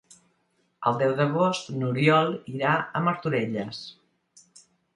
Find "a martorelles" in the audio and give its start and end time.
3.01-3.87